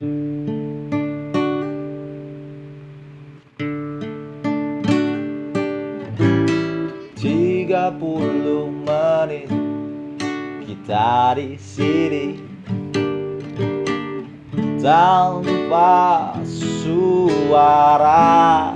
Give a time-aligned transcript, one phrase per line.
[0.00, 0.16] Tiga
[8.00, 9.52] puluh menit
[10.64, 12.40] kita di sini.
[14.80, 18.72] Tanpa suara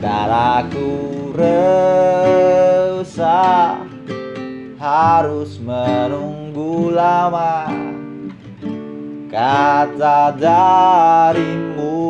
[0.00, 0.88] dan aku
[1.36, 3.76] resah
[4.80, 7.89] harus menunggu lama
[9.30, 12.02] kata darimu.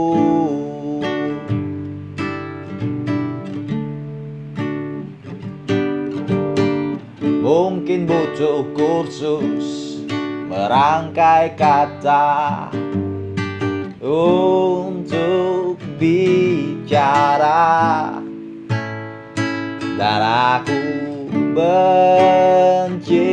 [7.20, 10.00] Mungkin butuh kursus
[10.48, 12.72] merangkai kata
[14.00, 17.68] untuk bicara.
[20.00, 20.64] Dan
[21.52, 23.28] benci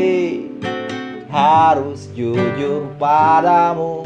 [1.38, 4.02] harus jujur padamu.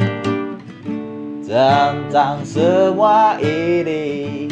[1.48, 4.48] Tentang semua ini.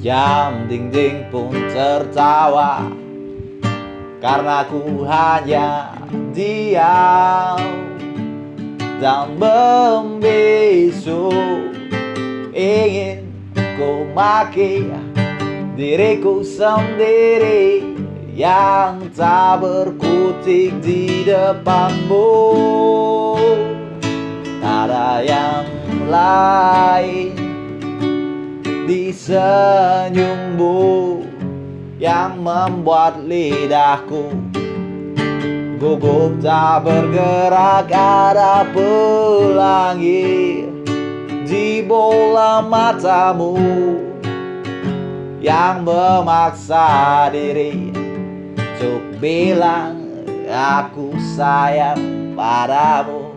[0.00, 2.88] Jam dinding pun tertawa.
[4.24, 6.00] Karena ku hanya
[6.32, 7.60] diam
[9.04, 11.28] dan membisu.
[12.56, 13.28] Ingin
[13.76, 14.88] ku maki
[15.76, 17.94] diriku sendiri
[18.34, 22.26] yang tak berkutik di depanmu.
[24.58, 25.64] Tak ada yang
[26.10, 27.30] lain
[28.90, 30.82] di senyummu
[32.02, 34.34] yang membuat lidahku
[35.78, 36.42] gugup.
[36.42, 40.66] Tak bergerak ada pelangi
[41.46, 43.54] di bola matamu
[45.38, 48.03] yang memaksa diri
[48.74, 50.02] untuk bilang
[50.50, 53.30] aku sayang padamu.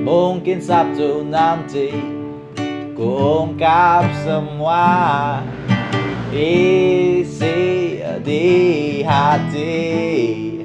[0.00, 1.92] Mungkin Sabtu nanti
[2.96, 5.44] ku ungkap semua
[6.32, 8.48] isi di
[9.04, 10.59] hati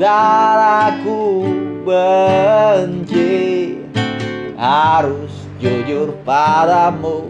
[0.00, 0.56] dan
[0.96, 1.44] aku
[1.84, 3.76] benci
[4.56, 5.28] harus
[5.60, 7.28] jujur padamu.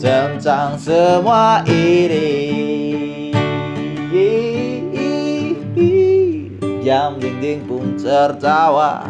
[0.00, 2.32] Tentang semua ini
[6.80, 9.04] jam dinding pun tertawa.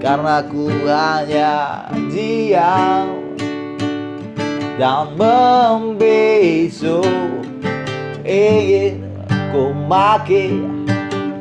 [0.00, 3.36] Karena ku hanya diam
[4.76, 7.04] dan membisu
[8.24, 9.09] ingin
[9.50, 10.62] ku maki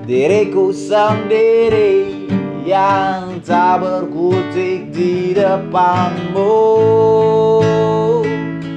[0.09, 2.25] diriku sendiri
[2.66, 6.58] yang tak berkutik di depanmu.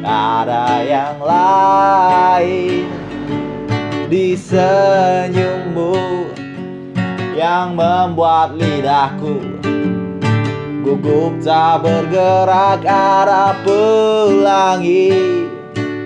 [0.05, 2.85] Ada yang lain
[4.13, 5.97] di senyummu
[7.33, 9.41] yang membuat lidahku
[10.85, 15.15] gugup tak bergerak ada pelangi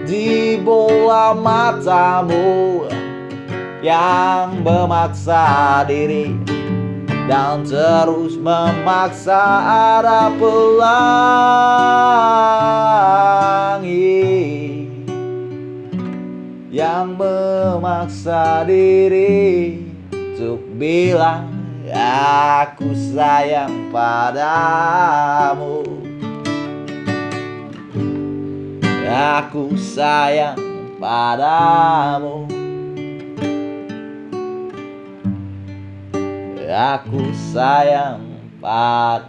[0.06, 2.86] di bola matamu
[3.86, 6.34] yang memaksa diri
[7.30, 9.62] dan terus memaksa
[10.02, 10.66] ada pelangi.
[16.74, 19.78] Yang memaksa diri
[20.10, 21.46] untuk bilang
[21.94, 25.86] aku sayang padamu.
[29.06, 30.58] Aku sayang
[30.98, 32.65] padamu
[36.66, 38.22] aku sayang
[38.58, 39.26] padamu